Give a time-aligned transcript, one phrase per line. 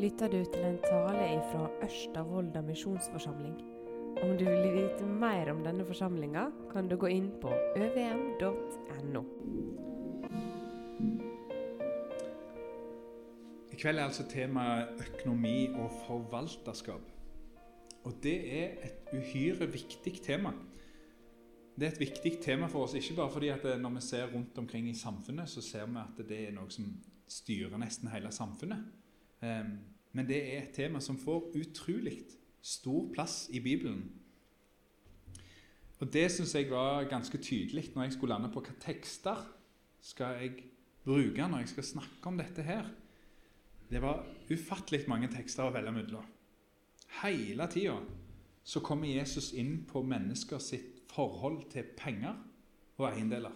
[0.00, 2.22] lytter du til en tale fra Ørsta
[2.64, 3.56] misjonsforsamling.
[4.22, 9.22] Om du vil vite mer om denne forsamlinga, kan du gå inn på øvm.no.
[13.72, 17.04] I kveld er altså temaet økonomi og forvalterskap.
[18.04, 20.54] Og det er et uhyre viktig tema.
[21.76, 24.58] Det er et viktig tema for oss, ikke bare fordi at når vi ser rundt
[24.58, 26.88] omkring i samfunnet, så ser vi at det er noe som
[27.28, 28.88] styrer nesten hele samfunnet.
[29.42, 29.78] Ehm,
[30.12, 32.18] men det er et tema som får utrolig
[32.62, 34.10] stor plass i Bibelen.
[36.00, 39.42] Og Det syns jeg var ganske tydelig når jeg skulle lande på hva tekster
[40.00, 40.64] skal jeg
[41.04, 42.88] bruke når jeg skal snakke om dette her.
[43.90, 46.26] Det var ufattelig mange tekster å velge mellom.
[47.20, 47.98] Hele tida
[48.64, 52.36] så kommer Jesus inn på mennesker sitt forhold til penger
[53.00, 53.54] og eiendeler.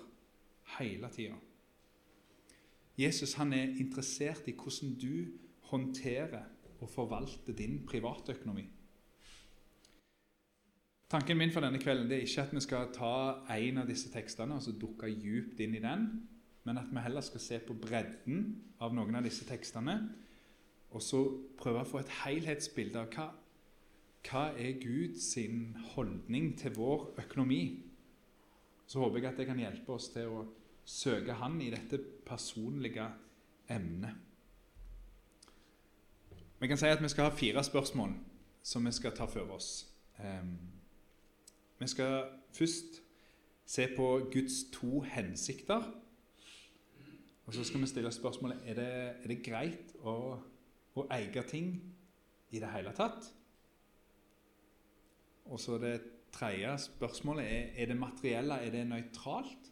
[0.79, 1.37] Hele tida.
[2.99, 5.44] Jesus han er interessert i hvordan du
[5.75, 6.41] håndtere
[6.81, 8.65] og forvalte din privatøkonomi.
[11.11, 13.15] Tanken min for denne kvelden er ikke at vi skal ta
[13.55, 16.09] en av disse tekstene og altså dukke djupt inn i den,
[16.65, 18.47] men at vi heller skal se på bredden
[18.83, 19.99] av noen av disse tekstene,
[20.95, 21.21] og så
[21.59, 23.29] prøve å få et helhetsbilde av hva,
[24.25, 25.29] hva er Guds
[25.95, 27.63] holdning til vår økonomi.
[28.87, 30.45] Så håper jeg at det kan hjelpe oss til å
[30.85, 33.07] søke Han i dette personlige
[33.71, 34.24] emnet.
[36.61, 38.15] Vi kan si at vi skal ha fire spørsmål
[38.63, 39.87] som vi skal ta for oss.
[40.19, 40.59] Um,
[41.79, 43.03] vi skal først
[43.67, 45.83] se på Guds to hensikter.
[47.47, 50.39] Og så skal vi stille spørsmålet er det, er det greit å,
[50.97, 51.75] å eie ting
[52.51, 53.27] i det hele tatt.
[55.45, 55.99] Og så det
[56.33, 59.71] tredje spørsmålet er er det materielle er det nøytralt.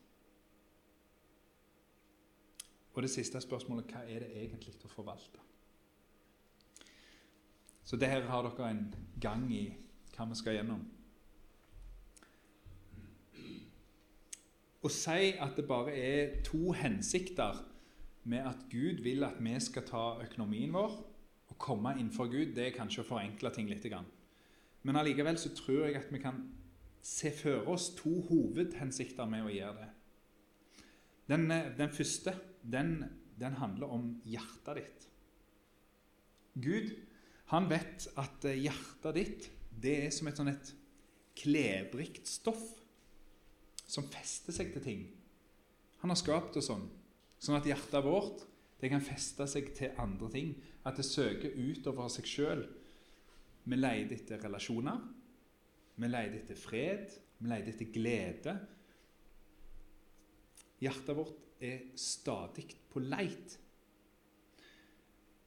[2.93, 5.41] Og det siste spørsmålet hva er det egentlig å forvalte?
[7.93, 8.87] Så det her har dere en
[9.21, 9.67] gang i
[10.15, 10.81] hva vi skal gjennom.
[14.81, 17.61] Å si at det bare er to hensikter
[18.25, 20.97] med at Gud vil at vi skal ta økonomien vår
[21.53, 23.85] og komme innenfor Gud, det er kanskje å forenkle ting litt.
[24.89, 26.41] Men allikevel så tror jeg at vi kan
[27.05, 29.93] se for oss to hovedhensikter med å gjøre det.
[31.29, 33.03] Den, den første den,
[33.37, 35.09] den handler om hjertet ditt.
[36.57, 36.97] Gud
[37.53, 39.51] han vet at eh, hjertet ditt
[39.83, 40.73] det er som et sånn et
[41.37, 42.65] klebrikt stoff
[43.89, 45.03] som fester seg til ting.
[46.01, 46.87] Han har skapt det sånn,
[47.43, 48.47] sånn at hjertet vårt
[48.83, 50.55] det kan feste seg til andre ting.
[50.83, 52.65] At det søker utover seg sjøl.
[53.63, 54.99] Vi leter etter relasjoner.
[55.95, 57.15] Vi leter etter fred.
[57.39, 58.57] Vi leter etter glede.
[60.83, 63.55] Hjertet vårt er stadig på leit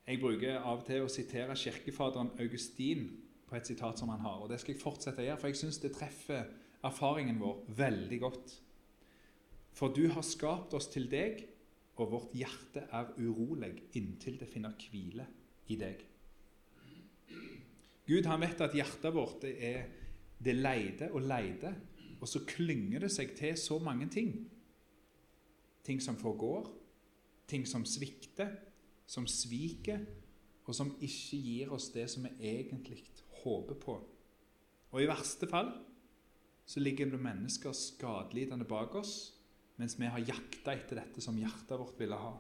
[0.06, 3.08] jeg bruker av og til å sitere kirkefaderen Augustin
[3.50, 4.44] på et sitat som han har.
[4.44, 6.46] og Det skal jeg fortsette å gjøre, for jeg syns det treffer
[6.86, 8.56] erfaringen vår veldig godt.
[9.76, 11.42] For du har skapt oss til deg,
[11.96, 15.26] og vårt hjerte er urolig inntil det finner hvile
[15.72, 16.02] i deg.
[18.06, 19.86] Gud han vet at hjertet vårt det er
[20.46, 21.72] det leide og leide,
[22.20, 24.36] og så klynger det seg til så mange ting.
[25.86, 26.68] Ting som forgår,
[27.48, 28.52] ting som svikter,
[29.06, 30.06] som sviker,
[30.66, 33.04] og som ikke gir oss det som vi egentlig
[33.44, 34.00] håper på.
[34.92, 35.72] Og i verste fall
[36.66, 39.36] så ligger det mennesker skadelidende bak oss,
[39.78, 42.34] mens vi har jakta etter dette som hjertet vårt ville ha.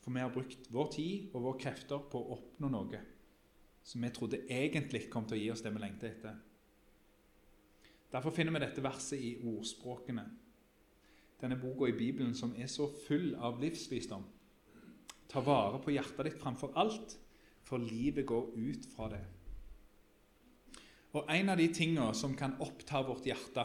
[0.00, 3.02] For vi har brukt vår tid og våre krefter på å oppnå noe
[3.86, 6.38] som vi trodde egentlig kom til å gi oss det vi lengter etter.
[8.10, 10.24] Derfor finner vi dette verset i ordspråkene,
[11.42, 14.24] denne boka i Bibelen som er så full av livsvisdom.
[15.28, 17.16] Ta vare på hjertet ditt framfor alt,
[17.66, 19.24] for livet går ut fra det.
[21.16, 23.64] Og En av de tingene som kan oppta vårt hjerte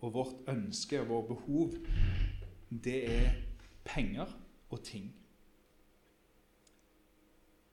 [0.00, 1.76] og vårt ønske og vårt behov,
[2.70, 3.40] det er
[3.84, 4.32] penger
[4.70, 5.10] og ting.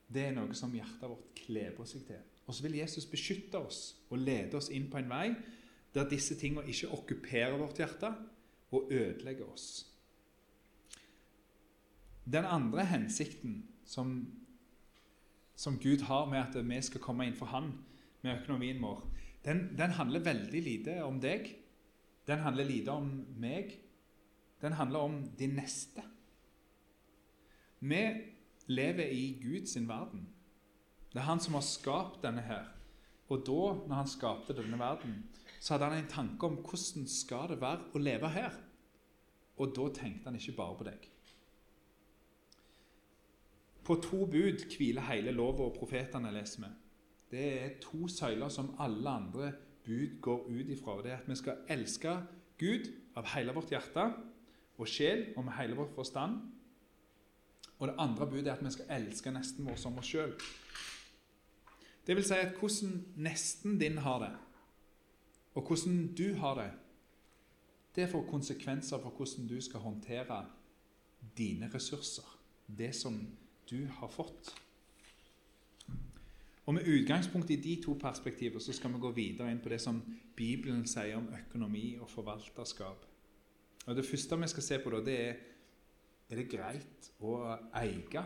[0.08, 2.22] Det er noe som hjertet vårt kleber seg til.
[2.46, 5.30] Og så vil Jesus beskytte oss og lede oss inn på en vei
[5.96, 8.12] der disse tingene ikke okkuperer vårt hjerte
[8.76, 9.95] og ødelegger oss.
[12.26, 14.28] Den andre hensikten som,
[15.56, 17.72] som, Gud har med at vi skal komme inn for Han
[18.24, 19.04] med økonomien vår,
[19.46, 21.52] den, den, handler veldig lite om deg.
[22.26, 23.76] Den handler lite om meg.
[24.62, 26.02] Den handler om din neste.
[27.80, 28.02] Vi
[28.68, 30.26] lever i Guds verden.
[31.14, 32.72] Det er Han som har skapt denne her.
[33.30, 35.24] Og da, når han skapte denne verden,
[35.60, 38.58] så hadde han en tanke om hvordan skal det være å leve her.
[39.58, 41.08] Og da tenkte han ikke bare på deg.
[43.86, 46.72] På to bud hviler hele lova og profetene, leser vi.
[47.32, 49.52] Det er to søyler som alle andre
[49.86, 51.02] bud går ut ifra.
[51.04, 52.16] Det er at vi skal elske
[52.58, 54.06] Gud av hele vårt hjerte
[54.76, 56.40] og sjel og med hele vår forstand.
[57.78, 60.34] Og det andre budet er at vi skal elske nesten vår som oss sjøl.
[62.08, 64.34] Det vil si at hvordan nesten din har det,
[65.56, 66.72] og hvordan du har det,
[67.96, 70.46] det får konsekvenser for hvordan du skal håndtere
[71.38, 72.28] dine ressurser,
[72.68, 73.18] det som
[73.70, 74.54] du har fått.
[76.66, 79.82] Og Med utgangspunkt i de to perspektiver så skal vi gå videre inn på det
[79.82, 80.02] som
[80.36, 83.06] Bibelen sier om økonomi og forvalterskap.
[83.86, 85.36] Og Det første vi skal se på, da, det er
[86.30, 87.38] er det greit å
[87.78, 88.24] eie.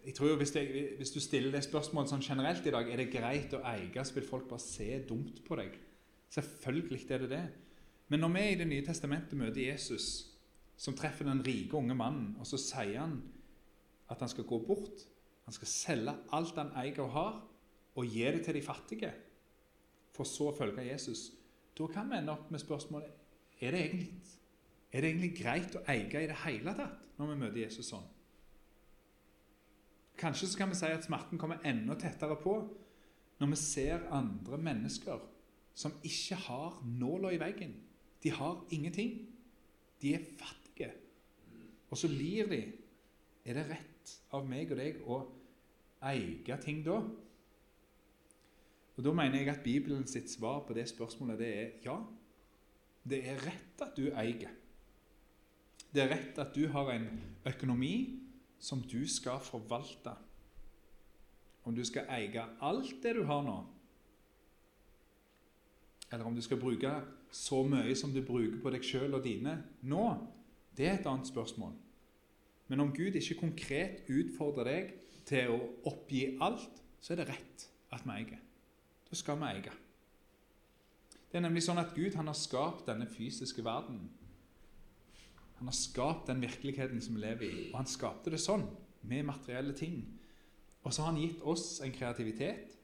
[0.00, 3.10] Jeg tror hvis, jeg, hvis, du stiller det spørsmålet sånn generelt i dag, er det
[3.12, 5.74] greit å eie, så vil folk bare se dumt på deg.
[6.30, 7.44] Selvfølgelig er det det.
[8.10, 10.29] Men når vi i Det nye testamentet møter Jesus,
[10.80, 13.18] som treffer den rike unge mannen, og så sier han
[14.10, 15.06] at han skal gå bort
[15.48, 17.38] Han skal selge alt han eier og har,
[17.98, 19.08] og gi det til de fattige,
[20.14, 21.24] for så å følge Jesus.
[21.74, 24.20] Da kan vi ende opp med spørsmålet er det egentlig,
[24.92, 28.06] er det egentlig greit å eie i det hele tatt når vi møter Jesus sånn.
[30.20, 32.54] Kanskje så kan vi si at smerten kommer enda tettere på
[33.40, 35.26] når vi ser andre mennesker
[35.74, 37.74] som ikke har nåla i veggen.
[38.22, 39.16] De har ingenting.
[40.00, 40.59] De er fattige.
[41.90, 42.60] Og så lir de.
[43.44, 45.18] Er det rett av meg og deg å
[46.10, 47.00] eie ting da?
[48.96, 51.96] Og Da mener jeg at Bibelen sitt svar på det spørsmålet det er ja.
[53.02, 54.50] Det er rett at du eier.
[55.90, 57.08] Det er rett at du har en
[57.48, 58.20] økonomi
[58.60, 60.12] som du skal forvalte.
[61.64, 63.56] Om du skal eie alt det du har nå,
[66.10, 66.90] eller om du skal bruke
[67.30, 69.54] så mye som du bruker på deg sjøl og dine
[69.86, 70.06] nå,
[70.80, 71.74] det er et annet spørsmål.
[72.72, 74.92] Men om Gud ikke konkret utfordrer deg
[75.28, 75.58] til å
[75.90, 78.40] oppgi alt, så er det rett at vi eier.
[79.10, 79.74] Da skal vi eie.
[81.30, 84.08] Det er nemlig sånn at Gud har skapt denne fysiske verdenen.
[85.58, 88.64] Han har skapt den virkeligheten som vi lever i, og han skapte det sånn,
[89.02, 90.00] med materielle ting.
[90.80, 92.78] Og så har han gitt oss en kreativitet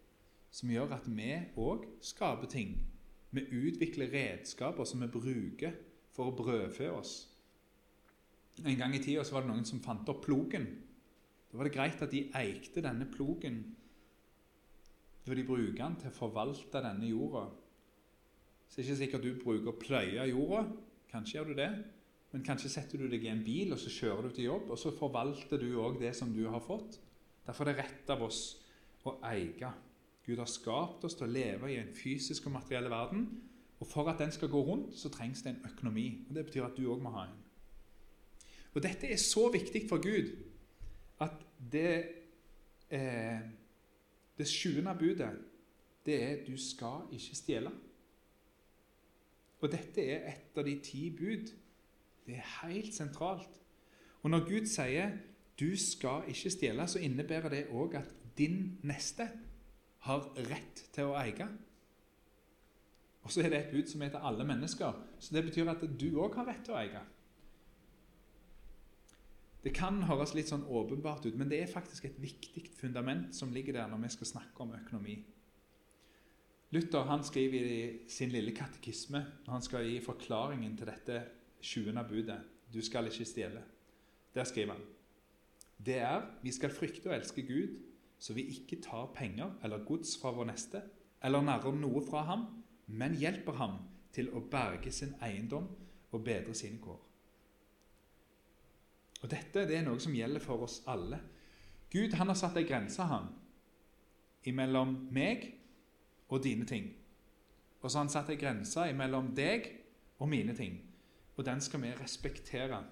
[0.52, 2.76] som gjør at vi òg skaper ting
[3.36, 5.74] vi utvikler redskaper som vi bruker
[6.16, 7.14] for å brødfø oss.
[8.64, 10.66] En gang i tida var det noen som fant opp plogen.
[11.50, 13.60] Da var det greit at de eikte denne plogen.
[15.26, 17.46] Da de bruker den til å forvalte denne jorda.
[18.66, 20.64] Så det er ikke sikkert du bruker å pløye jorda.
[21.12, 21.70] Kanskje gjør du det.
[22.32, 24.80] Men kanskje setter du deg i en bil og så kjører du til jobb, og
[24.80, 26.98] så forvalter du òg det som du har fått.
[27.46, 28.40] Derfor er det rett av oss
[29.06, 29.70] å eie.
[30.26, 33.28] Gud har skapt oss til å leve i en fysisk og materiell verden.
[33.78, 36.08] Og for at den skal gå rundt, så trengs det en økonomi.
[36.28, 37.36] Og Det betyr at du òg må ha en.
[38.76, 40.28] Og Dette er så viktig for Gud
[41.24, 41.32] at
[41.72, 42.08] det,
[42.92, 43.40] eh,
[44.38, 45.32] det sjuende budet
[46.06, 47.72] det er 'du skal ikke stjele'.
[49.60, 51.50] Og dette er et av de ti bud.
[52.26, 53.60] Det er helt sentralt.
[54.22, 55.10] Og når Gud sier
[55.60, 59.30] 'du skal ikke stjele', så innebærer det òg at din neste
[59.98, 61.48] har rett til å eie.
[63.22, 65.06] Og så er det et bud som heter alle mennesker.
[65.18, 67.00] Så det betyr at du òg har rett til å eie.
[69.66, 73.50] Det kan høres litt sånn åpenbart ut, men det er faktisk et viktig fundament som
[73.50, 75.16] ligger der når vi skal snakke om økonomi.
[76.70, 77.80] Luther han skriver i
[78.10, 81.18] sin lille katekisme når han skal gi forklaringen til dette
[81.58, 82.38] sjuende budet
[82.70, 83.62] 'Du skal ikke stjele'.
[84.34, 84.86] Der skriver han
[85.86, 87.74] det er vi skal frykte og elske Gud
[88.18, 90.80] så vi ikke tar penger eller gods fra vår neste,
[91.22, 92.46] eller narrer noe fra ham,
[92.86, 93.76] men hjelper ham
[94.12, 95.66] til å berge sin eiendom
[96.12, 97.02] og bedre sine kår.
[99.22, 101.20] Og Dette det er noe som gjelder for oss alle.
[101.92, 103.30] Gud han har satt ei grense han,
[104.46, 105.46] imellom meg
[106.28, 106.90] og dine ting.
[107.80, 109.68] Og så har han satt ei grense imellom deg
[110.18, 110.78] og mine ting.
[111.36, 112.82] Og den skal vi respektere.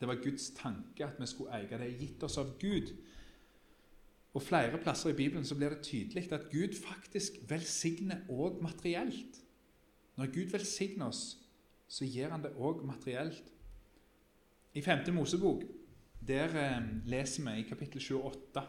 [0.00, 2.90] Det var Guds tanke at vi skulle eie det gitt oss av Gud.
[4.34, 9.38] Og Flere plasser i Bibelen så blir det tydelig at Gud faktisk velsigner òg materielt.
[10.16, 11.38] Når Gud velsigner oss,
[11.88, 13.51] så gir han det òg materielt.
[14.74, 15.12] I 5.
[15.12, 15.62] Mosebok
[16.26, 18.62] der eh, leser vi i kapittel 28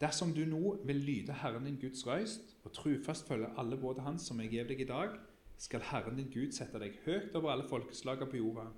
[0.00, 4.28] Dersom du nå vil lyde Herren din Guds røyst og trufast følge alle både hans
[4.30, 5.16] som jeg gir deg i dag,
[5.58, 8.68] skal Herren din Gud sette deg høyt over alle folkeslagene på jorda.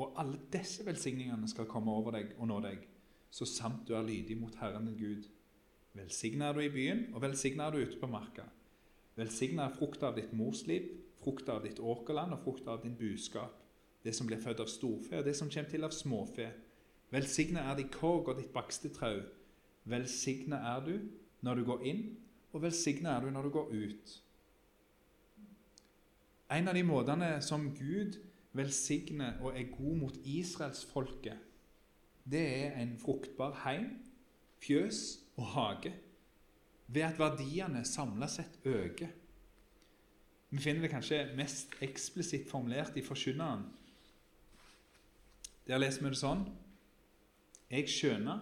[0.00, 2.88] Og alle disse velsigningene skal komme over deg og nå deg
[3.30, 5.28] så sant du er lydig mot Herren din Gud.
[5.92, 8.48] Velsigna er du i byen, og velsigna er du ute på marka.
[9.20, 10.88] Velsigna er frukta av ditt morsliv,
[11.20, 13.59] frukta av ditt åkerland og frukta av din buskap,
[14.04, 16.48] det som blir født av storfe, og det som kommer til av småfe.
[17.10, 19.20] Velsigna er ditt korg og ditt bakste trau.
[19.90, 20.94] Velsigna er du
[21.44, 22.02] når du går inn,
[22.52, 24.16] og velsigna er du når du går ut.
[26.50, 28.18] En av de måtene som Gud
[28.58, 31.38] velsigner og er god mot israelsfolket,
[32.30, 33.92] det er en fruktbar heim,
[34.60, 35.92] fjøs og hage,
[36.90, 39.08] ved at verdiene samla sett øker.
[40.50, 43.62] Vi finner det kanskje mest eksplisitt formulert i Forkynneren.
[45.70, 46.40] Der leser vi det sånn
[47.70, 48.40] Jeg skjønner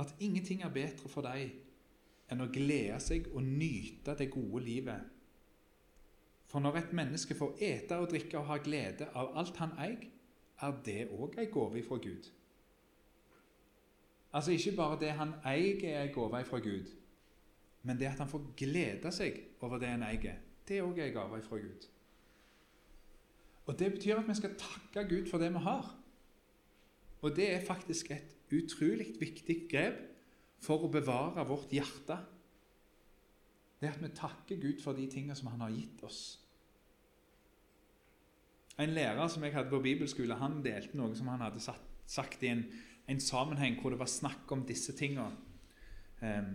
[0.00, 1.50] at ingenting er bedre for deg
[2.32, 5.02] enn å glede seg og nyte det gode livet.
[6.48, 10.08] For når et menneske får ete og drikke og ha glede av alt han eier,
[10.64, 12.32] er det òg ei gave fra Gud.
[14.32, 16.88] Altså ikke bare det han eier, er ei gave fra Gud,
[17.82, 21.16] men det at han får glede seg over det han eier, det er òg en
[21.20, 21.88] gave fra Gud.
[23.66, 25.99] Og Det betyr at vi skal takke Gud for det vi har.
[27.20, 29.98] Og det er faktisk et utrolig viktig grep
[30.60, 32.16] for å bevare vårt hjerte.
[33.80, 36.22] Det er at vi takker Gud for de tingene som Han har gitt oss.
[38.80, 42.48] En lærer som jeg hadde på bibelskole, han delte noe som han hadde sagt i
[42.48, 42.64] en,
[43.08, 45.36] en sammenheng hvor det var snakk om disse tingene.
[46.20, 46.54] Um,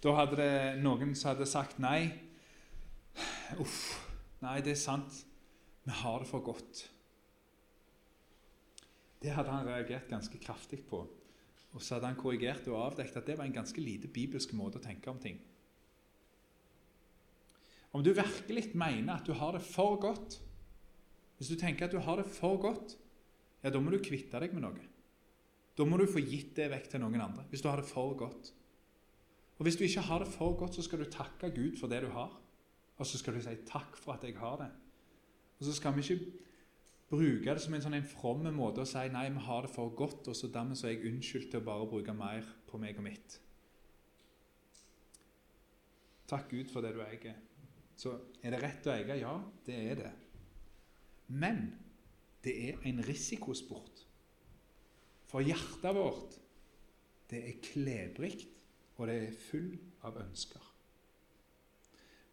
[0.00, 2.08] da hadde det noen som hadde sagt nei,
[3.58, 3.80] Uff.
[4.40, 5.24] Nei, det er sant.
[5.84, 6.84] Vi har det for godt.
[9.20, 11.04] Det hadde han reagert ganske kraftig på.
[11.70, 14.80] Og så hadde han korrigert og avdekket at det var en ganske lite bibelsk måte
[14.80, 15.38] å tenke om ting.
[17.92, 20.38] Om du virkelig mener at du har det for godt
[21.38, 22.98] Hvis du tenker at du har det for godt,
[23.64, 24.82] ja, da må du kvitte deg med noe.
[25.72, 27.46] Da må du få gitt det vekk til noen andre.
[27.48, 28.50] Hvis du har det for godt.
[29.56, 32.02] Og Hvis du ikke har det for godt, så skal du takke Gud for det
[32.04, 32.34] du har.
[33.00, 34.76] Og så skal du si 'takk for at jeg har det'.
[35.58, 36.32] Og så skal vi ikke
[37.10, 39.90] bruke det som en sånn en from måte å si 'nei, vi har det for
[39.90, 42.98] godt', og så dermed så er jeg unnskyldt til å bare bruke mer på meg
[42.98, 43.40] og mitt.
[46.28, 47.34] Takk Gud for det du eier.
[47.96, 49.18] Så er det rett å eie?
[49.18, 50.12] Ja, det er det.
[51.28, 51.74] Men
[52.44, 54.06] det er en risikosport.
[55.26, 56.38] For hjertet vårt,
[57.30, 58.46] det er klebrikt,
[58.96, 60.62] og det er full av ønsker.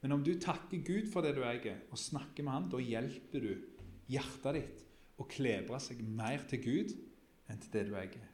[0.01, 3.41] Men om du takker Gud for det du eier, og snakker med Han, da hjelper
[3.41, 3.76] du
[4.11, 4.83] hjertet ditt
[5.17, 6.93] å klebre seg mer til Gud
[7.47, 8.27] enn til det du eier.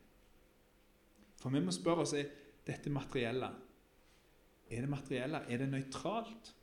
[1.42, 2.30] For vi må spørre oss er
[2.68, 3.50] dette materielle.
[4.72, 5.44] Er det materielle?
[5.52, 6.54] Er det nøytralt?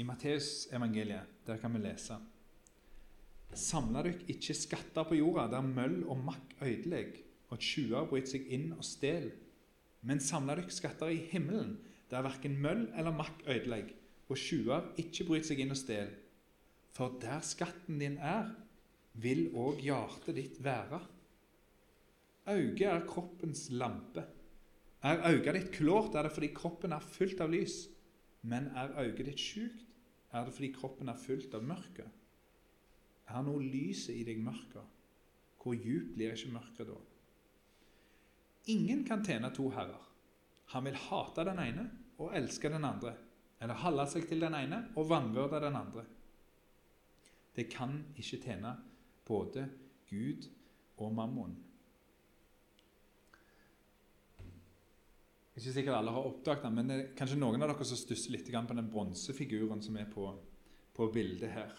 [0.00, 2.16] I Matteusevangeliet kan vi lese
[3.52, 7.18] Samla dere ikke skatter på jorda, der møll og makk ødelegger,
[7.52, 9.34] og tjuver bryter seg inn og stjeler,
[10.08, 11.74] men samla dere skatter i himmelen,
[12.08, 13.92] der verken møll eller makk ødelegger,
[14.32, 16.18] og tjuver ikke bryter seg inn og stjeler.
[16.92, 18.50] For der skatten din er,
[19.20, 21.00] vil òg hjertet ditt være.
[22.52, 24.24] Øyet er kroppens lampe.
[25.02, 27.86] Er øyet ditt klart, er det fordi kroppen er fylt av lys.
[28.42, 29.86] Men er øyet ditt sjukt,
[30.32, 32.08] er det fordi kroppen er fylt av mørke.
[33.28, 34.84] Er nå lyset i deg mørket?
[35.62, 36.96] Hvor djupt blir ikke mørket da?
[38.72, 40.00] Ingen kan tjene to herrer.
[40.72, 41.86] Han vil hate den ene
[42.18, 43.14] og elske den andre,
[43.62, 46.04] eller holde seg til den ene og vanvørde den andre.
[47.54, 48.72] Det kan ikke tjene
[49.28, 49.68] både
[50.10, 50.48] Gud
[50.98, 51.54] og mammon.
[55.52, 58.32] Ikke sikkert alle har oppdaget den, men det er kanskje noen av dere som stusser
[58.32, 60.30] litt på den bronsefiguren som er på,
[60.96, 61.74] på, bildet her.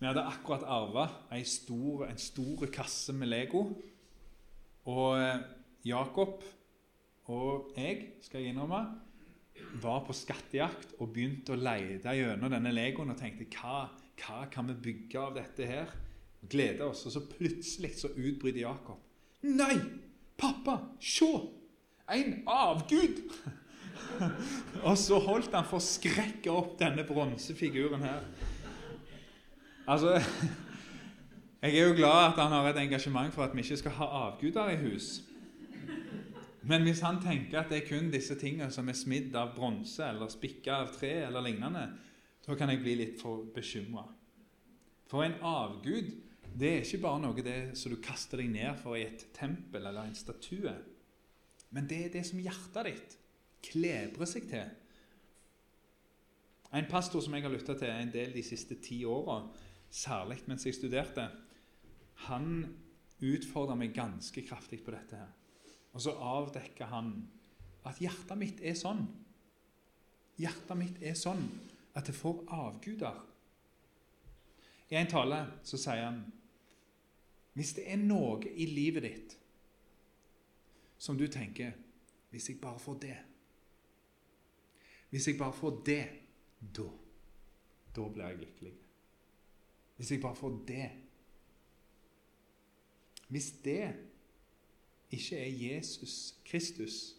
[0.00, 3.62] Vi hadde akkurat arva en stor, en stor kasse med Lego.
[4.88, 5.44] Og eh,
[5.84, 6.44] Jakob
[7.32, 8.80] og jeg, skal jeg innrømme,
[9.82, 13.86] var på skattejakt og begynte å lete gjennom denne legoen og tenkte hva,
[14.20, 15.92] hva kan vi bygge av dette her?
[16.42, 17.04] Og glede oss.
[17.08, 19.00] Og så plutselig så utbryter Jakob.
[19.46, 19.76] Nei!
[20.36, 21.30] Pappa, se!
[22.12, 23.22] En avgud!
[24.86, 28.28] og så holdt han for å skrekke opp denne bronsefiguren her.
[29.86, 30.18] Altså
[31.62, 34.06] Jeg er jo glad at han har et engasjement for at vi ikke skal ha
[34.26, 35.16] avguder i hus.
[36.66, 40.02] Men hvis han tenker at det er kun disse tingene som er smidd av bronse
[40.02, 41.84] eller spikka av tre eller lignende,
[42.46, 44.06] da kan jeg bli litt for bekymra.
[45.06, 46.10] For en avgud
[46.56, 49.84] det er ikke bare noe det som du kaster deg ned for i et tempel
[49.84, 50.72] eller en statue.
[51.70, 53.16] Men det er det som hjertet ditt
[53.66, 54.70] klebrer seg til.
[56.74, 59.42] En pastor som jeg har lytta til en del de siste ti åra,
[59.92, 61.28] særlig mens jeg studerte,
[62.26, 62.64] han
[63.22, 65.34] utfordra meg ganske kraftig på dette her.
[65.96, 67.14] Og så avdekker han
[67.88, 69.06] at hjertet mitt er sånn.
[70.36, 71.46] Hjertet mitt er sånn
[71.96, 73.22] at det får avguder.
[74.92, 76.20] I en tale så sier han
[77.56, 79.34] hvis det er noe i livet ditt
[81.00, 81.72] som du tenker
[82.28, 83.16] Hvis jeg bare får det
[85.08, 86.04] Hvis jeg bare får det,
[86.60, 86.88] da
[87.96, 88.74] Da blir jeg lykkelig.
[89.96, 90.90] Hvis jeg bare får det
[93.28, 93.80] Hvis det
[95.14, 97.14] ikke er Jesus Kristus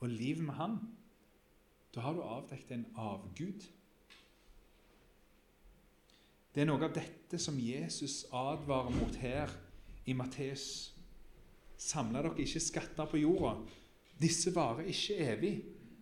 [0.00, 0.78] og livet med Han,
[1.94, 3.66] da har du avdekket en avgud.
[6.54, 9.50] Det er noe av dette som Jesus advarer mot her
[10.10, 10.92] i Matteus.
[11.80, 13.54] Samla dere ikke skatter på jorda.
[14.20, 15.54] Disse varer ikke evig.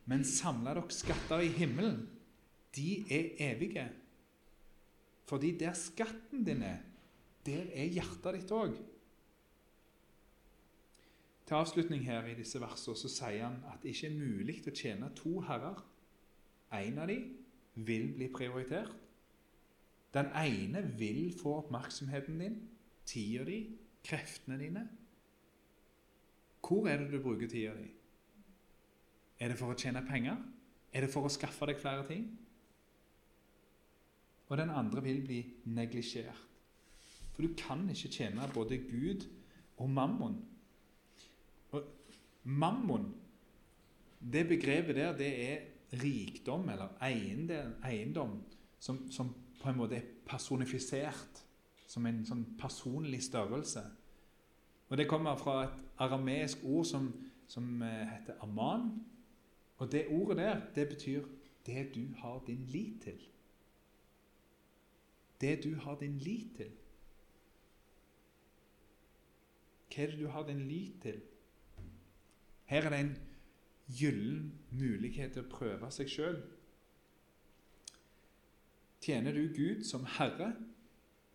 [0.09, 2.07] Men samla dere skatter i himmelen.
[2.77, 3.85] De er evige.
[5.29, 6.81] Fordi der skatten din er,
[7.45, 8.77] der er hjertet ditt òg.
[11.49, 14.73] Til avslutning her i disse versene så sier han at det ikke er mulig å
[14.77, 15.79] tjene to herrer.
[16.77, 17.31] En av dem
[17.89, 18.91] vil bli prioritert.
[20.13, 22.59] Den ene vil få oppmerksomheten din,
[23.09, 23.63] tida di,
[24.05, 24.83] kreftene dine.
[26.61, 27.89] Hvor er det du bruker tida di?
[29.41, 30.37] Er det for å tjene penger?
[30.93, 32.29] Er det for å skaffe deg flere ting?
[34.51, 36.45] Og den andre vil bli neglisjert.
[37.33, 39.25] For du kan ikke tjene både Gud
[39.79, 40.41] og mammon.
[42.49, 43.11] Mammon,
[44.33, 45.59] det begrepet der, det er
[45.93, 46.95] rikdom eller
[47.85, 48.39] eiendom
[48.79, 51.45] som, som på en måte er personifisert
[51.89, 53.83] som en sånn personlig størrelse.
[54.89, 57.09] Og Det kommer fra et arameisk ord som,
[57.49, 58.91] som eh, heter aman.
[59.79, 61.25] Og det ordet der, det betyr
[61.67, 63.29] 'det du har din lit til'.
[65.41, 66.71] Det du har din lit til.
[69.89, 71.21] Hva er det du har din lit til?
[72.69, 73.15] Her er det en
[73.89, 76.41] gyllen mulighet til å prøve seg sjøl.
[79.01, 80.51] Tjener du Gud som Herre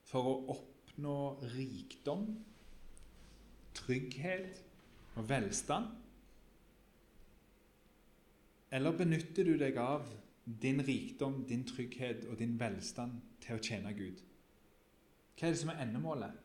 [0.06, 1.16] for å oppnå
[1.56, 2.28] rikdom,
[3.74, 4.62] trygghet
[5.18, 5.90] og velstand?
[8.74, 10.06] Eller benytter du deg av
[10.46, 14.22] din rikdom, din trygghet og din velstand til å tjene Gud?
[15.34, 16.38] Hva er det som er endemålet?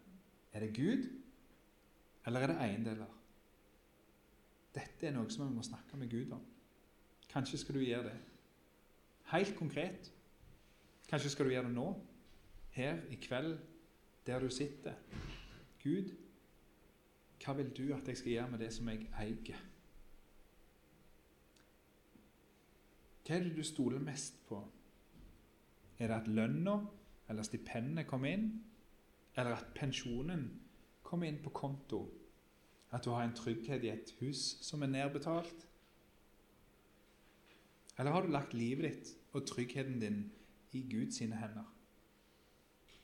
[0.56, 1.10] Er det Gud,
[2.24, 3.17] eller er det eiendeler?
[4.78, 6.44] Dette er noe som vi må snakke med Gud om.
[7.32, 8.18] Kanskje skal du gjøre det.
[9.32, 10.12] Helt konkret.
[11.08, 11.88] Kanskje skal du gjøre det nå,
[12.76, 13.58] her i kveld,
[14.26, 14.94] der du sitter.
[15.82, 16.12] Gud,
[17.44, 19.60] hva vil du at jeg skal gjøre med det som jeg eier?
[23.24, 24.60] Hva er det du stoler mest på?
[25.98, 26.78] Er det at lønna
[27.28, 28.46] eller stipendet kommer inn,
[29.36, 30.46] eller at pensjonen
[31.02, 32.02] kommer inn på konto?
[32.92, 35.66] At du har en trygghet i et hus som er nedbetalt?
[37.98, 40.22] Eller har du lagt livet ditt og tryggheten din
[40.72, 41.66] i Guds hender?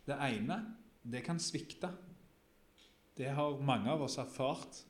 [0.06, 0.58] Det ene,
[1.02, 1.90] det kan svikte.
[3.16, 4.82] Det har mange av oss erfart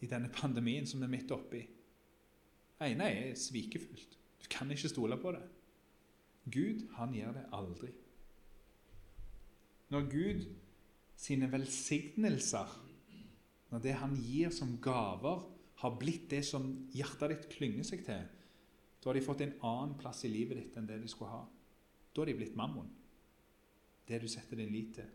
[0.00, 1.62] i denne pandemien som vi er midt oppi.
[2.78, 4.16] Det ene er svikefullt.
[4.40, 5.42] Du kan ikke stole på det.
[6.50, 7.90] Gud, han gjør det aldri.
[9.90, 10.46] Når Gud
[11.20, 12.70] sine velsignelser
[13.70, 15.46] når det han gir som gaver,
[15.80, 18.24] har blitt det som hjertet ditt klynger seg til,
[19.00, 21.44] da har de fått en annen plass i livet ditt enn det de skulle ha.
[22.12, 22.90] Da har de blitt mammon.
[24.04, 25.08] Det du setter din lit til.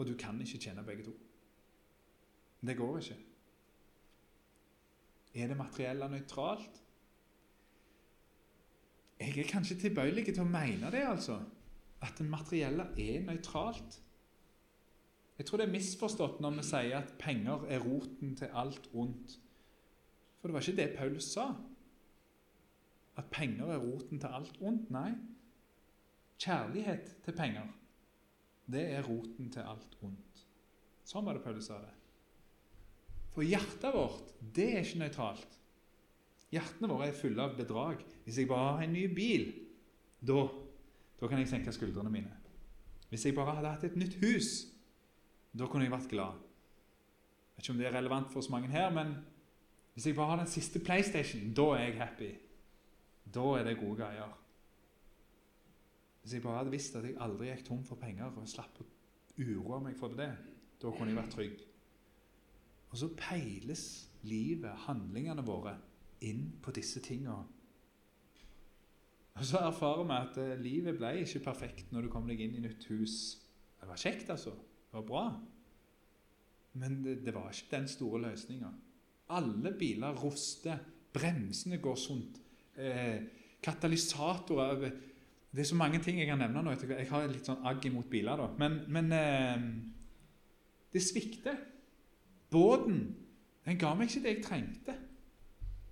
[0.00, 1.12] Og du kan ikke tjene begge to.
[2.62, 3.18] Det går ikke.
[5.34, 6.80] Er det materielle nøytralt?
[9.22, 11.38] Jeg er kanskje tilbøyelig til å mene det, altså.
[12.02, 14.00] At det materielle er nøytralt.
[15.38, 19.38] Jeg tror det er misforstått når vi sier at penger er roten til alt ondt.
[20.40, 21.46] For det var ikke det Paulus sa.
[23.16, 24.90] At penger er roten til alt ondt.
[24.92, 25.12] Nei.
[26.42, 27.68] Kjærlighet til penger,
[28.66, 30.40] det er roten til alt ondt.
[31.06, 31.92] Sånn var det Paulus sa det.
[33.32, 35.58] For hjertet vårt, det er ikke nøytralt.
[36.52, 38.02] Hjertene våre er fulle av bedrag.
[38.26, 39.46] Hvis jeg bare har en ny bil,
[40.20, 40.44] da,
[41.20, 42.34] da kan jeg senke skuldrene mine.
[43.08, 44.50] Hvis jeg bare hadde hatt et nytt hus,
[45.58, 46.40] da kunne jeg vært glad.
[47.52, 49.16] Jeg vet ikke om det er relevant for så mange her, men
[49.94, 52.30] hvis jeg bare har den siste PlayStation, da er jeg happy.
[53.34, 54.38] Da er det gode greier.
[56.22, 58.86] Hvis jeg bare hadde visst at jeg aldri gikk tom for penger og slapp å
[59.42, 60.30] uroe meg for det,
[60.80, 61.62] da kunne jeg vært trygg.
[62.92, 63.84] Og så peiles
[64.28, 65.76] livet, handlingene våre,
[66.22, 67.42] inn på disse tingene.
[69.32, 72.58] Og så erfarer vi at eh, livet ble ikke perfekt når du kom deg inn
[72.58, 73.16] i nytt hus.
[73.80, 74.52] Det var kjekt, altså.
[74.92, 75.26] Det var bra.
[76.76, 78.68] Men det, det var ikke den store løsninga.
[79.32, 80.76] Alle biler ruster,
[81.12, 82.36] bremsene går sunt.
[82.76, 83.22] Eh,
[83.62, 84.90] katalysatorer
[85.52, 86.70] Det er så mange ting jeg kan nevne nå.
[86.76, 88.50] Jeg har litt sånn agg imot biler, da.
[88.60, 89.64] Men, men eh,
[90.92, 91.56] det svikter.
[92.52, 93.00] Båten
[93.64, 94.94] den ga meg ikke det jeg trengte.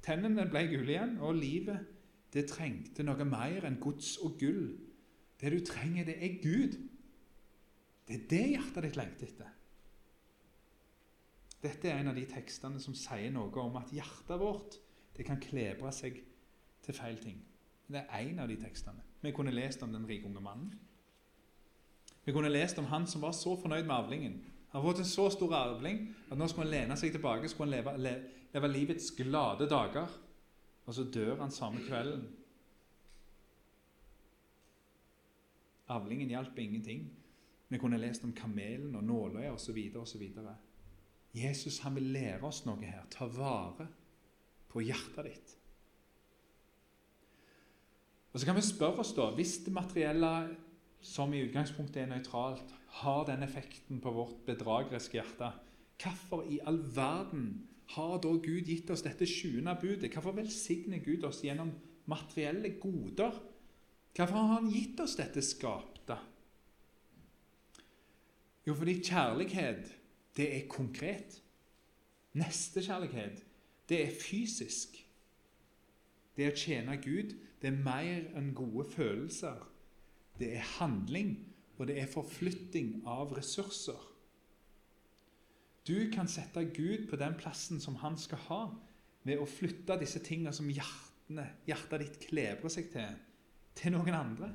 [0.04, 1.88] Tennene ble gule igjen, og livet
[2.32, 4.76] det trengte noe mer enn gods og gull.
[5.40, 6.76] Det du trenger, det er Gud.
[8.10, 9.50] Det er det hjertet ditt lengter etter.
[11.62, 14.80] Dette er en av de tekstene som sier noe om at hjertet vårt
[15.14, 16.18] det kan klebre seg
[16.82, 17.38] til feil ting.
[17.86, 19.04] Det er én av de tekstene.
[19.22, 20.72] Vi kunne lest om den rike unge mannen.
[22.24, 24.40] Vi kunne lest om han som var så fornøyd med avlingen.
[24.72, 27.70] Han har fått en så stor avling at nå skulle han lene seg tilbake skulle
[27.70, 28.16] han leve, le,
[28.54, 30.10] leve livets glade dager.
[30.86, 32.26] Og så dør han samme kvelden.
[35.90, 37.08] Avlingen hjalp ingenting.
[37.70, 39.78] Vi kunne lest om kamelen og nåløyet osv.
[39.96, 40.24] osv.
[41.34, 43.06] Jesus han vil lære oss noe her.
[43.10, 43.86] Ta vare
[44.70, 45.56] på hjertet ditt.
[48.32, 50.56] Og Så kan vi spørre oss, da, hvis det materielle
[51.00, 55.52] som i utgangspunktet er nøytralt, har den effekten på vårt bedrageriske hjerte,
[56.02, 60.12] hvorfor i all verden har da Gud gitt oss dette sjuende budet?
[60.12, 61.72] Hvorfor velsigner Gud oss gjennom
[62.06, 63.34] materielle goder?
[64.16, 65.89] Hvorfor har Han gitt oss dette skapte?
[68.70, 69.96] Jo, fordi kjærlighet,
[70.36, 71.42] det er konkret.
[72.32, 73.44] Nestekjærlighet,
[73.88, 74.94] det er fysisk.
[76.36, 79.58] Det å tjene Gud, det er mer enn gode følelser.
[80.38, 81.32] Det er handling,
[81.80, 84.06] og det er forflytting av ressurser.
[85.88, 88.62] Du kan sette Gud på den plassen som han skal ha,
[89.26, 93.18] ved å flytte disse tingene som hjertene, hjertet ditt klebrer seg til,
[93.74, 94.54] til noen andre.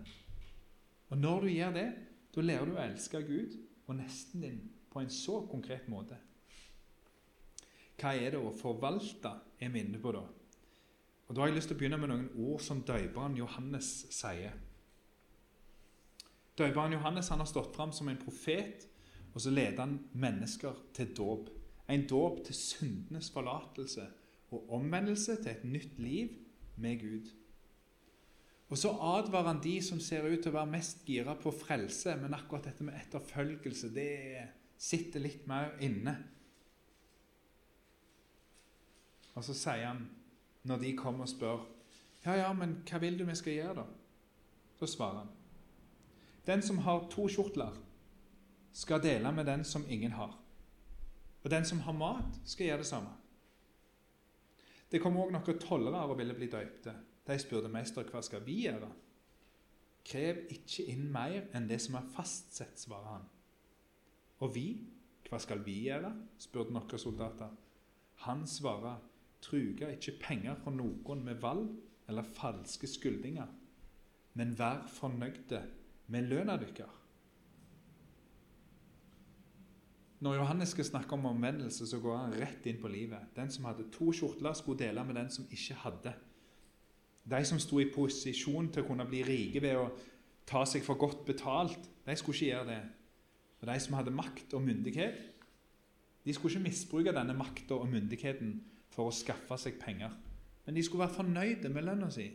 [1.12, 1.88] Og når du gjør det,
[2.32, 6.18] da lærer du å elske Gud og nesten din på en så konkret måte.
[8.00, 10.24] Hva er det å forvalte er minne på da?
[11.26, 14.54] Og Da har jeg lyst til å begynne med noen ord som døperen Johannes sier.
[16.56, 18.86] Døperen Johannes han har stått fram som en profet,
[19.34, 21.50] og så leder han mennesker til dåp.
[21.90, 24.06] En dåp til syndenes forlatelse
[24.52, 26.38] og omvendelse til et nytt liv
[26.78, 27.34] med Gud.
[28.70, 32.16] Og så advarer han de som ser ut til å være mest gira på frelse,
[32.18, 34.48] men akkurat dette med etterfølgelse, det
[34.82, 36.16] sitter litt mer inne.
[39.36, 40.06] Og så sier han
[40.66, 41.64] når de kommer og spør
[42.26, 43.84] ja, ja, men hva vil du vi skal gjøre, da?
[44.80, 45.34] Så svarer han
[46.46, 47.74] den som har to kjortler,
[48.74, 50.36] skal dele med den som ingen har.
[51.44, 53.14] Og den som har mat, skal gjøre det samme.
[54.92, 56.94] Det kom òg noen tollere og ville bli døypte.
[57.26, 58.90] De spurte mester hva skal vi gjøre.
[60.06, 63.30] Krev ikke inn mer enn det som er fastsett, svarer han.
[64.46, 64.68] Og vi,
[65.30, 66.12] hva skal vi gjøre?
[66.38, 67.50] spurte noen soldater.
[68.28, 69.02] Han svarer,
[69.42, 71.74] truger ikke penger fra noen med valg
[72.10, 73.50] eller falske skyldninger,
[74.38, 75.64] men vær fornøyde
[76.14, 77.02] med lønna deres.
[80.26, 83.34] Når Johannes skal snakke om omvendelse, så går han rett inn på livet.
[83.36, 86.14] Den som hadde to kjortler, skulle dele med den som ikke hadde.
[87.26, 89.88] De som sto i posisjon til å kunne bli rike ved å
[90.46, 92.82] ta seg for godt betalt, de skulle ikke gjøre det.
[93.62, 95.18] Og de som hadde makt og myndighet,
[96.26, 98.60] de skulle ikke misbruke denne makta og myndigheten
[98.94, 100.14] for å skaffe seg penger.
[100.66, 102.30] Men de skulle være fornøyde med lønna si.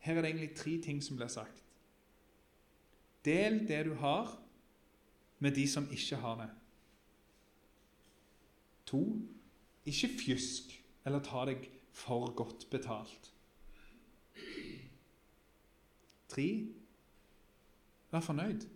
[0.00, 1.62] Her er det egentlig tre ting som blir sagt.
[3.24, 4.32] Del det du har,
[5.38, 6.48] med de som ikke har det.
[8.90, 9.02] To,
[9.86, 10.72] ikke fjusk
[11.06, 13.29] eller ta deg for godt betalt.
[16.30, 16.48] Tre,
[18.10, 18.66] vær fornøyd.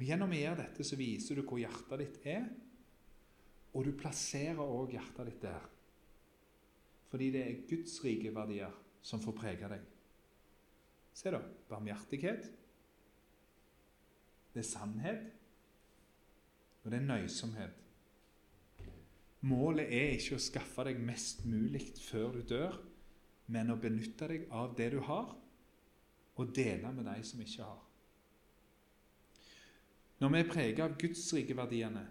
[0.00, 2.46] Og Gjennom å gjøre dette så viser du hvor hjertet ditt er,
[3.76, 5.66] og du plasserer òg hjertet ditt der.
[7.10, 9.84] Fordi det er Guds rike verdier som får prege deg.
[11.16, 11.40] Se, da.
[11.68, 12.48] Barmhjertighet.
[14.54, 15.26] Det er sannhet.
[16.80, 17.76] Og det er nøysomhet.
[19.50, 22.76] Målet er ikke å skaffe deg mest mulig før du dør,
[23.50, 25.34] men å benytte deg av det du har,
[26.40, 27.80] og dele med de som ikke har.
[30.20, 32.02] Når vi er preget av Guds rike verdiene,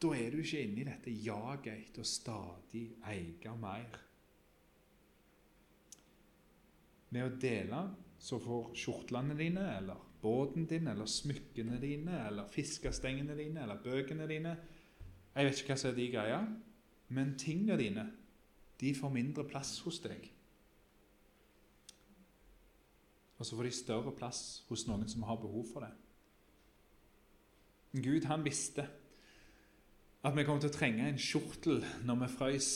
[0.00, 3.98] da er du ikke inne i dette jaget etter å stadig eie mer.
[7.10, 7.82] Med å dele
[8.20, 14.28] så får kjortlene dine, eller båten din, eller smykkene dine, eller fiskestengene dine, eller bøkene
[14.28, 14.56] dine
[15.30, 16.40] Jeg vet ikke hva som er de greia,
[17.14, 18.06] men tingene dine
[18.80, 20.24] de får mindre plass hos deg.
[23.40, 25.92] Og så får de større plass hos noen som har behov for det.
[28.04, 28.84] Gud, han visste
[30.20, 32.72] at vi kom til å trenge en kjortel når vi frøys,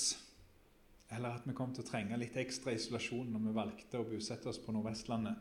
[1.12, 4.48] eller at vi kom til å trenge litt ekstra isolasjon når vi valgte å bosette
[4.50, 5.36] oss på Nordvestlandet.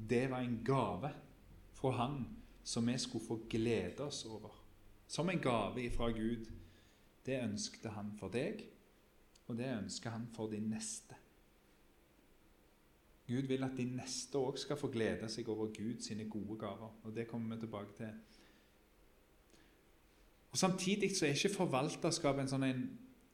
[0.00, 1.10] Det var en gave
[1.76, 2.22] fra Han
[2.64, 4.54] som vi skulle få glede oss over.
[5.10, 6.46] Som en gave fra Gud.
[7.26, 8.62] Det ønskte Han for deg,
[9.50, 11.19] og det ønsker Han for din neste.
[13.30, 16.90] Gud vil at de neste òg skal få glede seg over Gud sine gode gaver.
[17.04, 18.10] og Det kommer vi tilbake til.
[20.50, 22.82] Og Samtidig så er ikke forvalterskap en sånn en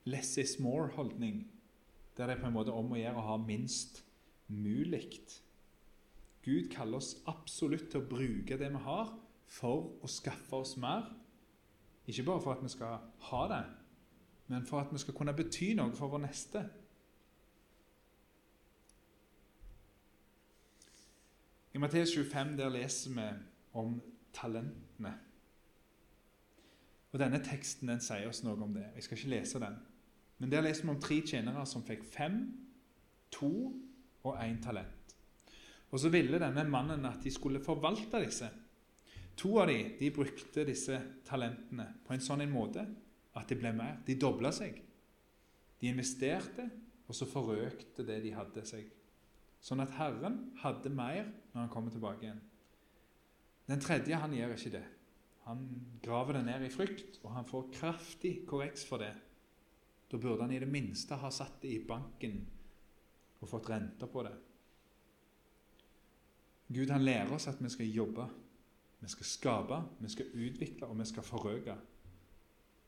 [0.05, 1.47] less is more-holdning,
[2.17, 4.03] der det er på en måte om å gjøre å ha minst
[4.53, 5.23] mulig.
[6.45, 11.09] Gud kaller oss absolutt til å bruke det vi har, for å skaffe oss mer.
[12.07, 13.65] Ikke bare for at vi skal ha det,
[14.53, 16.63] men for at vi skal kunne bety noe for vår neste.
[21.77, 23.25] I Matteus 25 der leser vi
[23.77, 23.99] om
[24.33, 25.11] talentene.
[27.12, 28.87] Og Denne teksten den sier oss noe om det.
[28.95, 29.77] Jeg skal ikke lese den.
[30.39, 32.39] Men Der leser vi om tre tjenere som fikk fem,
[33.31, 33.51] to
[34.25, 35.17] og én talent.
[35.91, 38.49] Og Så ville denne mannen at de skulle forvalte disse.
[39.37, 42.89] To av dem de brukte disse talentene på en sånn måte
[43.37, 44.01] at det ble mer.
[44.07, 44.81] De dobla seg.
[45.81, 46.71] De investerte,
[47.07, 48.96] og så forøkte det de hadde seg.
[49.66, 52.42] Sånn at Herren hadde mer når han kommer tilbake igjen.
[53.66, 54.85] Den tredje han gjør ikke det.
[55.46, 55.64] Han
[56.02, 59.12] graver det ned i frykt, og han får kraftig korreks for det.
[60.07, 62.44] Da burde han i det minste ha satt det i banken
[63.40, 64.35] og fått renter på det.
[66.70, 68.26] Gud han lærer oss at vi skal jobbe,
[69.02, 71.76] vi skal skape, vi skal utvikle og vi skal forøke.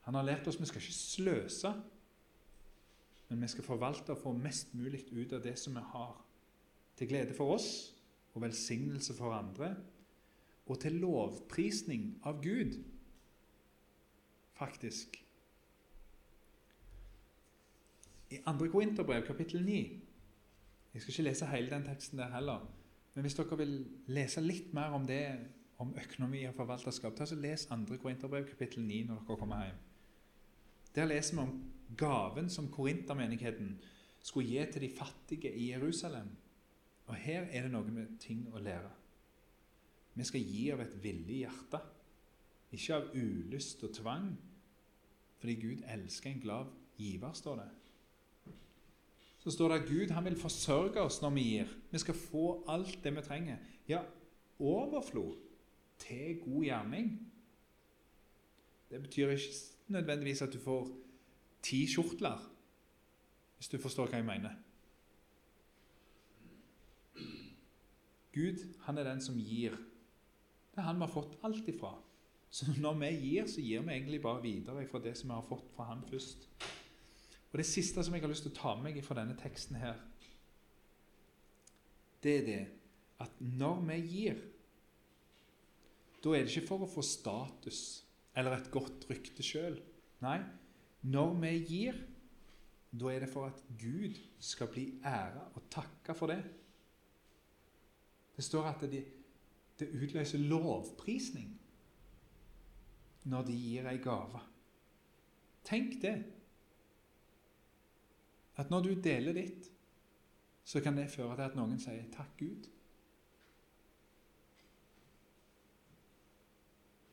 [0.07, 1.73] Han har lært oss at vi skal ikke sløse,
[3.29, 6.17] men vi skal forvalte og få mest mulig ut av det som vi har.
[6.99, 7.95] Til glede for oss
[8.35, 9.75] og velsignelse for andre
[10.69, 12.75] og til lovprisning av Gud,
[14.59, 15.15] faktisk.
[18.29, 18.67] I 2.
[18.69, 19.77] Korinterbrev, kapittel 9
[20.93, 22.67] Jeg skal ikke lese hele den teksten der heller.
[23.15, 23.73] Men hvis dere vil
[24.07, 25.23] lese litt mer om det,
[25.77, 27.97] om økonomi og forvalterskap, så les 2.
[28.01, 29.79] Korinterbrev, kapittel 9 når dere kommer hjem.
[30.95, 31.63] Der leser vi om
[31.97, 33.79] gaven som korintermenigheten
[34.21, 36.29] skulle gi til de fattige i Jerusalem.
[37.09, 38.91] Og her er det noe med ting å lære.
[40.13, 41.79] Vi skal gi av et villig hjerte,
[42.75, 44.29] ikke av ulyst og tvang.
[45.39, 47.67] Fordi Gud elsker en glad giver, står det.
[49.39, 51.75] Så står det at Gud han vil forsørge oss når vi gir.
[51.91, 53.61] Vi skal få alt det vi trenger.
[53.87, 54.03] Ja,
[54.59, 55.37] overflod
[56.03, 57.13] til god gjerning.
[58.89, 59.53] Det betyr ikke
[59.95, 60.89] nødvendigvis at du får
[61.63, 62.41] ti kjortler,
[63.57, 64.59] hvis du forstår hva jeg mener.
[68.35, 69.75] Gud han er den som gir.
[70.69, 71.95] Det er han vi har fått alt ifra.
[72.49, 75.45] Så når vi gir, så gir vi egentlig bare videre fra det som vi har
[75.45, 76.47] fått fra han først.
[77.49, 79.77] Og Det siste som jeg har lyst til å ta med meg fra denne teksten
[79.81, 79.97] her,
[82.23, 82.61] det er det
[83.23, 84.39] at når vi gir,
[86.23, 87.81] da er det ikke for å få status
[88.37, 89.77] eller et godt rykte sjøl.
[90.23, 90.37] Nei,
[91.07, 91.99] når vi gir,
[92.91, 96.41] da er det for at Gud skal bli æra og takka for det.
[98.39, 99.05] Det står at det,
[99.79, 101.49] det utløser lovprisning
[103.23, 104.39] når de gir ei gave.
[105.67, 106.13] Tenk det.
[108.55, 109.67] At når du deler ditt,
[110.63, 112.71] så kan det føre til at noen sier 'takk, Gud'.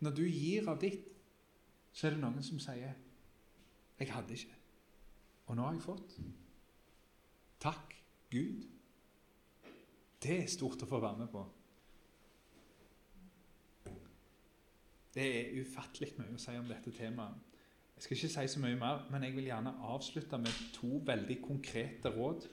[0.01, 1.11] Når du gir av ditt,
[1.93, 2.95] så er det noen som sier
[3.99, 4.63] 'jeg hadde ikke',
[5.47, 6.21] og nå har jeg fått'.
[7.61, 8.76] Takk, Gud.
[10.23, 11.43] Det er stort å få være med på.
[15.17, 17.43] Det er ufattelig mye å si om dette temaet.
[17.97, 21.39] Jeg skal ikke si så mye mer, men jeg vil gjerne avslutte med to veldig
[21.41, 22.45] konkrete råd.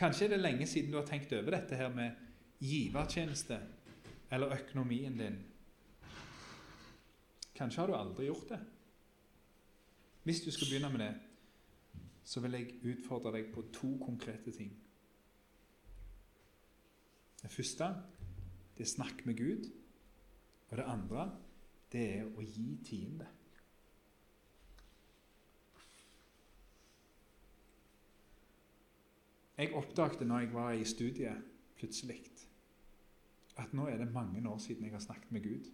[0.00, 2.16] Kanskje er det lenge siden du har tenkt over dette her med
[2.64, 3.58] givertjeneste
[4.32, 5.36] eller økonomien din.
[7.56, 8.60] Kanskje har du aldri gjort det.
[10.24, 11.12] Hvis du skal begynne med det,
[12.24, 14.72] så vil jeg utfordre deg på to konkrete ting.
[17.42, 17.90] Det første
[18.76, 19.70] det er snakk med Gud.
[20.68, 21.30] Og det andre,
[21.92, 23.28] det er å gi tiende.
[29.56, 32.18] Jeg oppdaget når jeg var i studiet, plutselig
[33.56, 35.70] at nå er det mange år siden jeg har snakket med Gud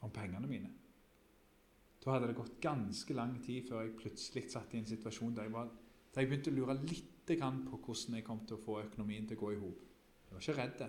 [0.00, 0.70] om pengene mine.
[2.00, 5.48] Da hadde det gått ganske lang tid før jeg plutselig satt i en situasjon der
[5.48, 5.68] jeg, var,
[6.14, 9.36] der jeg begynte å lure litt på hvordan jeg kom til å få økonomien til
[9.36, 9.95] å gå i hop.
[10.26, 10.86] Jeg var ikke redd,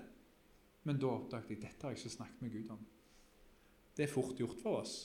[0.88, 2.86] men da oppdaget jeg dette har jeg ikke snakket med Gud om.
[3.97, 4.95] Det er fort gjort for oss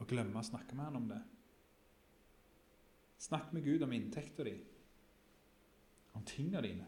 [0.00, 1.20] å glemme å snakke med han om det.
[3.24, 4.54] Snakk med Gud om inntekta di,
[6.12, 6.86] om tinga dine.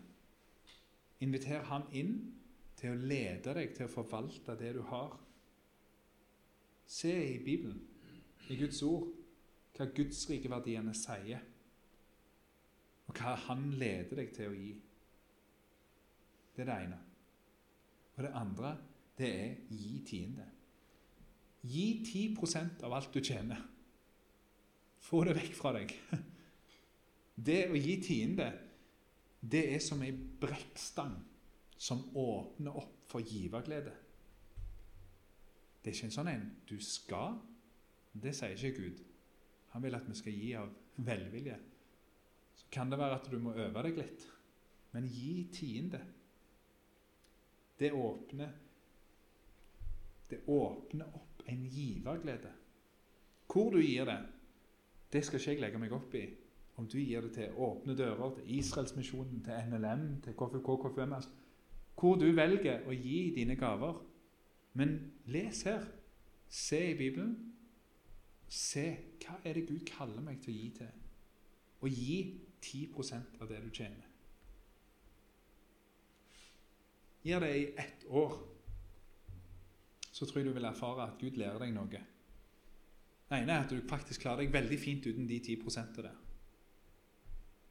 [1.25, 2.17] Inviter Han inn
[2.77, 5.15] til å lede deg til å forvalte det du har.
[6.87, 7.81] Se i Bibelen,
[8.53, 9.09] i Guds ord,
[9.77, 11.41] hva gudsrikeverdiene sier,
[13.07, 14.75] og hva Han leder deg til å gi.
[16.57, 16.99] Det er det ene.
[18.17, 18.77] Og det andre,
[19.19, 20.47] det er gi tiende.
[21.67, 23.61] Gi 10% av alt du tjener.
[25.05, 25.93] Få det vekk fra deg.
[27.37, 28.47] Det å gi tiende,
[29.45, 31.19] det er som ei brekkstang
[31.77, 33.93] som åpner opp for giverglede.
[35.83, 37.37] Det er ikke en sånn en du skal.
[38.17, 39.03] Det sier ikke Gud.
[39.75, 40.73] Han vil at vi skal gi av
[41.05, 41.59] velvilje.
[42.57, 44.25] Så kan det være at du må øve deg litt,
[44.97, 46.01] men gi tiende.
[47.79, 48.53] Det åpner
[50.31, 52.51] Det åpner opp en giverglede.
[53.47, 54.19] Hvor du gir det,
[55.13, 56.25] det skal ikke jeg legge meg opp i.
[56.77, 61.15] Om du gir det til Åpne dører, til Israelsmisjonen, til NLM, til KFK, KFUM.
[61.97, 64.03] Hvor du velger å gi dine gaver.
[64.77, 64.99] Men
[65.33, 65.87] les her.
[66.49, 67.55] Se i Bibelen.
[68.49, 68.85] Se
[69.23, 70.93] hva er det Gud kaller meg til å gi til.
[71.81, 72.19] Og gi
[72.61, 74.05] 10% av det du tjener.
[77.27, 78.37] Gir det i ett år,
[80.13, 82.03] så tror jeg du vil erfare at Gud lærer deg noe.
[83.27, 86.13] Det ene er at du faktisk klarer deg veldig fint uten de 10% der.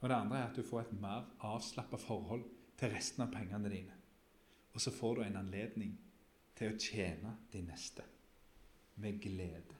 [0.02, 2.44] Og det andre er at du får et mer avslappa forhold
[2.76, 3.96] til resten av pengene dine.
[4.76, 5.94] Og så får du en anledning
[6.60, 8.04] til å tjene de neste
[9.00, 9.80] med glede.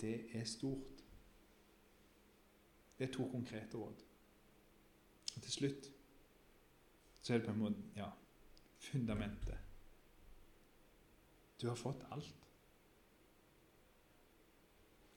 [0.00, 1.00] Det er stort.
[2.98, 4.04] Det er to konkrete råd.
[5.36, 5.90] Og til slutt
[7.20, 8.10] så er det på en måte ja,
[8.78, 9.58] fundamentet.
[11.60, 12.46] Du har fått alt.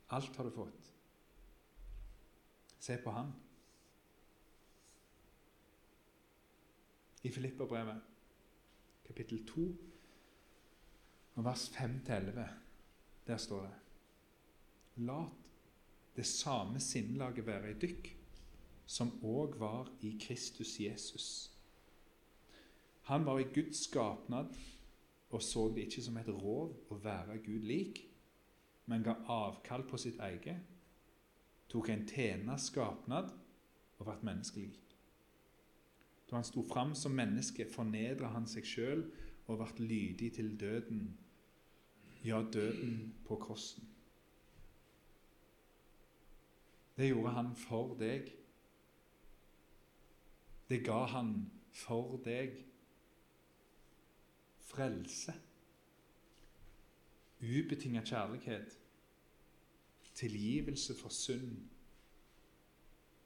[0.07, 0.89] Alt har du fått.
[2.79, 3.31] Se på han.
[7.23, 8.01] I Filipperbrevet,
[9.07, 9.61] kapittel 2,
[11.35, 12.43] og vers 5-11,
[13.27, 13.79] der står det
[15.07, 15.39] Lat
[16.15, 18.11] det samme sinnlaget være i dykk,
[18.85, 21.52] som òg var i Kristus Jesus.
[23.09, 24.53] Han var i Guds skapnad
[25.33, 28.03] og så det ikke som et rov å være Gud lik,
[28.85, 30.59] men ga avkall på sitt eget,
[31.71, 33.31] tok en tjeners skapnad
[33.97, 34.69] og ble menneskelig.
[36.29, 39.01] Da han sto fram som menneske, fornedra han seg sjøl
[39.47, 41.07] og ble lydig til døden,
[42.23, 43.89] ja, døden på krossen.
[46.93, 48.29] Det gjorde han for deg.
[50.69, 51.33] Det ga han
[51.73, 52.53] for deg.
[54.73, 55.33] Frelse
[57.43, 58.79] ubetinga kjærlighet,
[60.15, 61.57] tilgivelse for synd,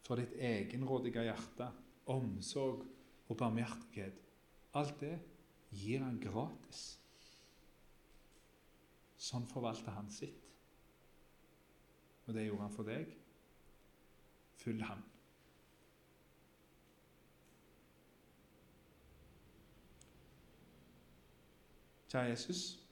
[0.08, 1.68] for ditt egenrådige hjerte,
[2.08, 2.86] omsorg
[3.28, 4.22] og barmhjertighet.
[4.74, 5.18] Alt det
[5.74, 6.84] gir han gratis.
[9.18, 10.46] Sånn forvalter han sitt.
[12.28, 13.12] Og det gjorde han for deg.
[14.62, 14.84] Følg
[22.14, 22.22] han.
[22.22, 22.87] Kjære Jesus.